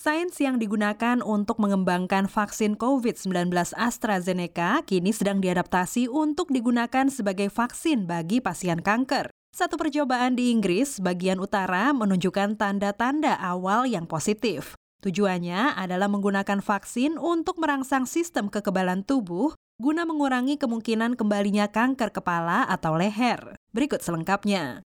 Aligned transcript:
Sains 0.00 0.40
yang 0.40 0.56
digunakan 0.56 1.20
untuk 1.20 1.60
mengembangkan 1.60 2.24
vaksin 2.24 2.72
COVID-19 2.80 3.52
AstraZeneca 3.76 4.80
kini 4.88 5.12
sedang 5.12 5.44
diadaptasi 5.44 6.08
untuk 6.08 6.48
digunakan 6.48 7.12
sebagai 7.12 7.52
vaksin 7.52 8.08
bagi 8.08 8.40
pasien 8.40 8.80
kanker. 8.80 9.28
Satu 9.52 9.76
percobaan 9.76 10.40
di 10.40 10.56
Inggris, 10.56 11.04
bagian 11.04 11.36
utara, 11.36 11.92
menunjukkan 11.92 12.56
tanda-tanda 12.56 13.36
awal 13.44 13.84
yang 13.84 14.08
positif. 14.08 14.72
Tujuannya 15.04 15.76
adalah 15.76 16.08
menggunakan 16.08 16.64
vaksin 16.64 17.20
untuk 17.20 17.60
merangsang 17.60 18.08
sistem 18.08 18.48
kekebalan 18.48 19.04
tubuh 19.04 19.52
guna 19.76 20.08
mengurangi 20.08 20.56
kemungkinan 20.56 21.12
kembalinya 21.12 21.68
kanker 21.68 22.08
kepala 22.08 22.64
atau 22.72 22.96
leher. 22.96 23.52
Berikut 23.76 24.00
selengkapnya. 24.00 24.80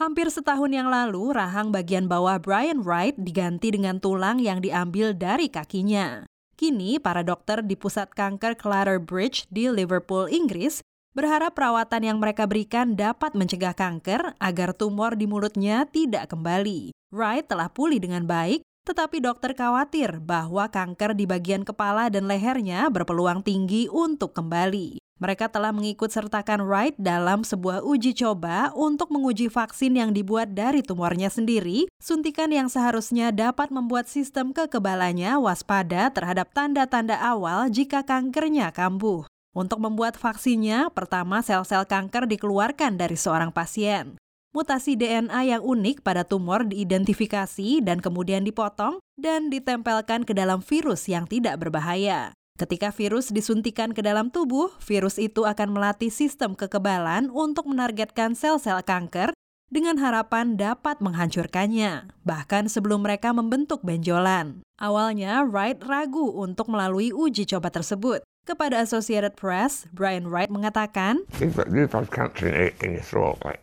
Hampir 0.00 0.32
setahun 0.32 0.72
yang 0.72 0.88
lalu, 0.88 1.36
rahang 1.36 1.76
bagian 1.76 2.08
bawah 2.08 2.40
Brian 2.40 2.80
Wright 2.80 3.12
diganti 3.20 3.68
dengan 3.68 4.00
tulang 4.00 4.40
yang 4.40 4.64
diambil 4.64 5.12
dari 5.12 5.52
kakinya. 5.52 6.24
Kini, 6.56 6.96
para 6.96 7.20
dokter 7.20 7.60
di 7.60 7.76
Pusat 7.76 8.16
Kanker 8.16 8.56
Clare 8.56 8.96
Bridge 8.96 9.44
di 9.52 9.68
Liverpool, 9.68 10.24
Inggris, 10.32 10.80
berharap 11.12 11.52
perawatan 11.52 12.00
yang 12.00 12.16
mereka 12.16 12.48
berikan 12.48 12.96
dapat 12.96 13.36
mencegah 13.36 13.76
kanker 13.76 14.40
agar 14.40 14.72
tumor 14.72 15.20
di 15.20 15.28
mulutnya 15.28 15.84
tidak 15.84 16.32
kembali. 16.32 16.96
Wright 17.12 17.44
telah 17.44 17.68
pulih 17.68 18.00
dengan 18.00 18.24
baik, 18.24 18.64
tetapi 18.88 19.20
dokter 19.20 19.52
khawatir 19.52 20.16
bahwa 20.24 20.64
kanker 20.72 21.12
di 21.12 21.28
bagian 21.28 21.60
kepala 21.60 22.08
dan 22.08 22.24
lehernya 22.24 22.88
berpeluang 22.88 23.44
tinggi 23.44 23.84
untuk 23.92 24.32
kembali. 24.32 25.09
Mereka 25.20 25.52
telah 25.52 25.68
mengikut 25.68 26.08
sertakan 26.08 26.64
Wright 26.64 26.96
dalam 26.96 27.44
sebuah 27.44 27.84
uji 27.84 28.16
coba 28.16 28.72
untuk 28.72 29.12
menguji 29.12 29.52
vaksin 29.52 29.92
yang 29.92 30.16
dibuat 30.16 30.56
dari 30.56 30.80
tumornya 30.80 31.28
sendiri, 31.28 31.92
suntikan 32.00 32.48
yang 32.48 32.72
seharusnya 32.72 33.28
dapat 33.28 33.68
membuat 33.68 34.08
sistem 34.08 34.56
kekebalannya 34.56 35.36
waspada 35.36 36.08
terhadap 36.08 36.48
tanda-tanda 36.56 37.20
awal 37.20 37.68
jika 37.68 38.00
kankernya 38.00 38.72
kambuh. 38.72 39.28
Untuk 39.52 39.76
membuat 39.84 40.16
vaksinnya, 40.16 40.88
pertama 40.88 41.44
sel-sel 41.44 41.84
kanker 41.84 42.24
dikeluarkan 42.24 42.96
dari 42.96 43.20
seorang 43.20 43.52
pasien. 43.52 44.16
Mutasi 44.56 44.96
DNA 44.96 45.52
yang 45.52 45.62
unik 45.62 46.00
pada 46.00 46.24
tumor 46.24 46.64
diidentifikasi 46.64 47.84
dan 47.84 48.00
kemudian 48.00 48.40
dipotong 48.40 49.04
dan 49.20 49.52
ditempelkan 49.52 50.24
ke 50.24 50.32
dalam 50.32 50.64
virus 50.64 51.12
yang 51.12 51.28
tidak 51.28 51.60
berbahaya. 51.60 52.32
Ketika 52.60 52.92
virus 52.92 53.32
disuntikan 53.32 53.96
ke 53.96 54.04
dalam 54.04 54.28
tubuh, 54.28 54.68
virus 54.84 55.16
itu 55.16 55.48
akan 55.48 55.72
melatih 55.72 56.12
sistem 56.12 56.52
kekebalan 56.52 57.32
untuk 57.32 57.64
menargetkan 57.64 58.36
sel-sel 58.36 58.84
kanker 58.84 59.32
dengan 59.72 59.96
harapan 59.96 60.60
dapat 60.60 61.00
menghancurkannya, 61.00 62.12
bahkan 62.20 62.68
sebelum 62.68 63.00
mereka 63.00 63.32
membentuk 63.32 63.80
benjolan. 63.80 64.60
Awalnya, 64.76 65.40
Wright 65.48 65.80
ragu 65.80 66.36
untuk 66.36 66.68
melalui 66.68 67.16
uji 67.16 67.48
coba 67.48 67.72
tersebut. 67.72 68.20
Kepada 68.44 68.84
Associated 68.84 69.40
Press, 69.40 69.88
Brian 69.96 70.28
Wright 70.28 70.52
mengatakan, 70.52 71.24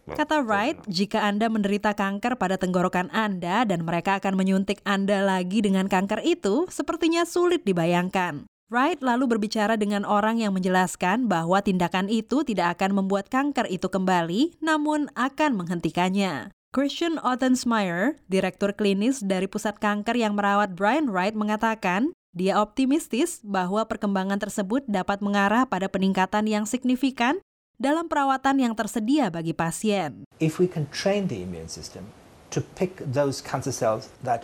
Kata 0.10 0.38
Wright, 0.42 0.78
jika 0.90 1.20
Anda 1.22 1.54
menderita 1.54 1.94
kanker 1.94 2.34
pada 2.42 2.58
tenggorokan 2.58 3.14
Anda 3.14 3.62
dan 3.62 3.86
mereka 3.86 4.18
akan 4.18 4.34
menyuntik 4.34 4.82
Anda 4.90 5.22
lagi 5.22 5.62
dengan 5.62 5.86
kanker 5.86 6.26
itu, 6.26 6.66
sepertinya 6.74 7.30
sulit 7.30 7.62
dibayangkan. 7.62 8.57
Wright 8.68 9.00
lalu 9.00 9.32
berbicara 9.32 9.80
dengan 9.80 10.04
orang 10.04 10.44
yang 10.44 10.52
menjelaskan 10.52 11.32
bahwa 11.32 11.64
tindakan 11.64 12.12
itu 12.12 12.44
tidak 12.44 12.76
akan 12.76 13.00
membuat 13.00 13.32
kanker 13.32 13.64
itu 13.72 13.88
kembali, 13.88 14.60
namun 14.60 15.08
akan 15.16 15.56
menghentikannya. 15.56 16.52
Christian 16.76 17.16
Ottensmeyer, 17.24 18.20
direktur 18.28 18.76
klinis 18.76 19.24
dari 19.24 19.48
pusat 19.48 19.80
kanker 19.80 20.20
yang 20.20 20.36
merawat 20.36 20.76
Brian 20.76 21.08
Wright, 21.08 21.32
mengatakan 21.32 22.12
dia 22.36 22.60
optimistis 22.60 23.40
bahwa 23.40 23.88
perkembangan 23.88 24.36
tersebut 24.36 24.84
dapat 24.84 25.24
mengarah 25.24 25.64
pada 25.64 25.88
peningkatan 25.88 26.44
yang 26.44 26.68
signifikan 26.68 27.40
dalam 27.80 28.12
perawatan 28.12 28.60
yang 28.60 28.76
tersedia 28.76 29.32
bagi 29.32 29.56
pasien. 29.56 30.28
If 30.44 30.60
we 30.60 30.68
can 30.68 30.92
train 30.92 31.32
the 31.32 31.40
immune 31.40 31.72
system 31.72 32.12
to 32.52 32.60
pick 32.60 33.00
those 33.00 33.40
cancer 33.40 33.72
cells 33.72 34.12
that 34.28 34.44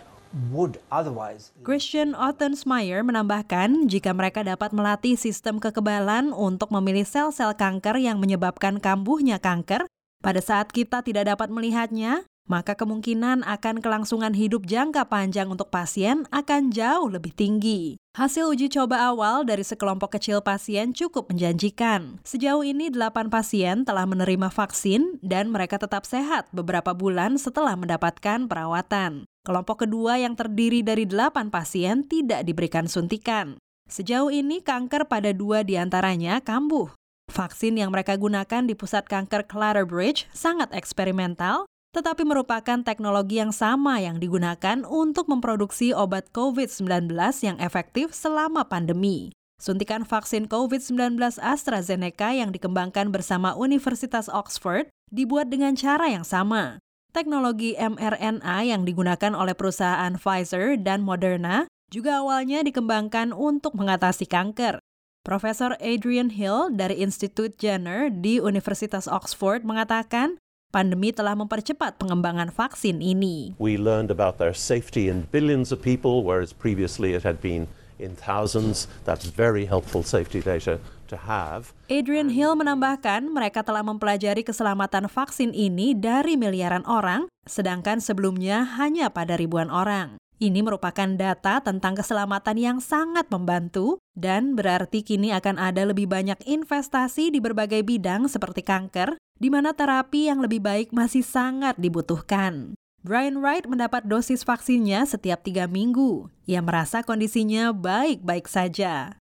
would 0.50 0.82
otherwise. 0.90 1.54
Christian 1.62 2.12
Ottensmeyer 2.18 3.06
menambahkan, 3.06 3.86
jika 3.86 4.10
mereka 4.10 4.42
dapat 4.42 4.74
melatih 4.74 5.14
sistem 5.14 5.62
kekebalan 5.62 6.34
untuk 6.34 6.74
memilih 6.74 7.06
sel-sel 7.06 7.54
kanker 7.54 7.96
yang 8.02 8.18
menyebabkan 8.18 8.82
kambuhnya 8.82 9.38
kanker, 9.38 9.86
pada 10.20 10.40
saat 10.42 10.74
kita 10.74 11.04
tidak 11.06 11.30
dapat 11.30 11.48
melihatnya, 11.52 12.26
maka 12.44 12.76
kemungkinan 12.76 13.40
akan 13.44 13.80
kelangsungan 13.80 14.36
hidup 14.36 14.68
jangka 14.68 15.08
panjang 15.08 15.48
untuk 15.48 15.72
pasien 15.72 16.28
akan 16.28 16.68
jauh 16.68 17.08
lebih 17.08 17.32
tinggi. 17.32 17.96
Hasil 18.14 18.46
uji 18.46 18.70
coba 18.70 19.10
awal 19.10 19.42
dari 19.42 19.66
sekelompok 19.66 20.14
kecil 20.14 20.38
pasien 20.38 20.94
cukup 20.94 21.34
menjanjikan. 21.34 22.22
Sejauh 22.22 22.62
ini 22.62 22.86
8 22.86 23.26
pasien 23.26 23.82
telah 23.82 24.06
menerima 24.06 24.54
vaksin 24.54 25.18
dan 25.18 25.50
mereka 25.50 25.82
tetap 25.82 26.06
sehat 26.06 26.46
beberapa 26.54 26.94
bulan 26.94 27.34
setelah 27.40 27.74
mendapatkan 27.74 28.46
perawatan. 28.46 29.26
Kelompok 29.42 29.84
kedua 29.84 30.22
yang 30.22 30.38
terdiri 30.38 30.86
dari 30.86 31.10
8 31.10 31.50
pasien 31.50 32.06
tidak 32.06 32.46
diberikan 32.46 32.86
suntikan. 32.86 33.58
Sejauh 33.90 34.32
ini 34.32 34.64
kanker 34.64 35.10
pada 35.10 35.34
dua 35.36 35.60
di 35.60 35.76
antaranya 35.76 36.40
kambuh. 36.40 36.88
Vaksin 37.28 37.76
yang 37.76 37.92
mereka 37.92 38.16
gunakan 38.16 38.62
di 38.64 38.72
pusat 38.76 39.04
kanker 39.08 39.44
Bridge 39.88 40.28
sangat 40.32 40.72
eksperimental, 40.72 41.68
tetapi 41.94 42.26
merupakan 42.26 42.82
teknologi 42.82 43.38
yang 43.38 43.54
sama 43.54 44.02
yang 44.02 44.18
digunakan 44.18 44.82
untuk 44.82 45.30
memproduksi 45.30 45.94
obat 45.94 46.26
COVID-19 46.34 47.06
yang 47.46 47.56
efektif 47.62 48.10
selama 48.10 48.66
pandemi. 48.66 49.30
Suntikan 49.62 50.02
vaksin 50.02 50.50
COVID-19 50.50 51.38
AstraZeneca 51.38 52.34
yang 52.34 52.50
dikembangkan 52.50 53.14
bersama 53.14 53.54
Universitas 53.54 54.26
Oxford 54.26 54.90
dibuat 55.14 55.48
dengan 55.54 55.78
cara 55.78 56.10
yang 56.10 56.26
sama. 56.26 56.82
Teknologi 57.14 57.78
mRNA 57.78 58.66
yang 58.66 58.82
digunakan 58.82 59.32
oleh 59.38 59.54
perusahaan 59.54 60.18
Pfizer 60.18 60.74
dan 60.74 61.06
Moderna 61.06 61.70
juga 61.94 62.18
awalnya 62.18 62.66
dikembangkan 62.66 63.30
untuk 63.30 63.78
mengatasi 63.78 64.26
kanker. 64.26 64.82
Profesor 65.22 65.78
Adrian 65.78 66.34
Hill 66.34 66.74
dari 66.74 67.00
Institut 67.00 67.56
Jenner 67.56 68.10
di 68.10 68.42
Universitas 68.42 69.08
Oxford 69.08 69.64
mengatakan, 69.64 70.36
pandemi 70.74 71.14
telah 71.14 71.38
mempercepat 71.38 72.02
pengembangan 72.02 72.50
vaksin 72.50 72.98
ini. 72.98 73.54
We 73.62 73.78
learned 73.78 74.10
about 74.10 74.42
their 74.42 74.50
safety 74.50 75.06
in 75.06 75.30
billions 75.30 75.70
of 75.70 75.78
people, 75.78 76.26
whereas 76.26 76.50
previously 76.50 77.14
it 77.14 77.22
had 77.22 77.38
been 77.38 77.70
in 78.02 78.18
thousands. 78.18 78.90
That's 79.06 79.30
very 79.30 79.70
helpful 79.70 80.02
safety 80.02 80.42
data 80.42 80.82
to 81.06 81.16
have. 81.30 81.70
Adrian 81.86 82.34
Hill 82.34 82.58
menambahkan 82.58 83.30
mereka 83.30 83.62
telah 83.62 83.86
mempelajari 83.86 84.42
keselamatan 84.42 85.06
vaksin 85.06 85.54
ini 85.54 85.94
dari 85.94 86.34
miliaran 86.34 86.82
orang, 86.90 87.30
sedangkan 87.46 88.02
sebelumnya 88.02 88.66
hanya 88.74 89.14
pada 89.14 89.38
ribuan 89.38 89.70
orang. 89.70 90.18
Ini 90.42 90.66
merupakan 90.66 91.06
data 91.14 91.62
tentang 91.62 91.94
keselamatan 91.94 92.58
yang 92.58 92.78
sangat 92.82 93.30
membantu 93.30 94.02
dan 94.18 94.58
berarti 94.58 95.06
kini 95.06 95.30
akan 95.30 95.62
ada 95.62 95.86
lebih 95.86 96.10
banyak 96.10 96.36
investasi 96.42 97.30
di 97.30 97.38
berbagai 97.38 97.86
bidang 97.86 98.26
seperti 98.26 98.66
kanker, 98.66 99.14
di 99.40 99.48
mana 99.48 99.72
terapi 99.72 100.28
yang 100.28 100.44
lebih 100.44 100.60
baik 100.60 100.88
masih 100.92 101.24
sangat 101.24 101.74
dibutuhkan. 101.80 102.76
Brian 103.00 103.40
Wright 103.40 103.64
mendapat 103.64 104.04
dosis 104.04 104.44
vaksinnya 104.44 105.04
setiap 105.08 105.40
tiga 105.40 105.64
minggu. 105.64 106.28
Ia 106.44 106.60
merasa 106.60 107.00
kondisinya 107.00 107.72
baik-baik 107.72 108.48
saja. 108.48 109.16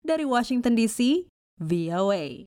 Dari 0.00 0.24
Washington 0.24 0.76
DC, 0.76 1.28
VOA. 1.60 2.40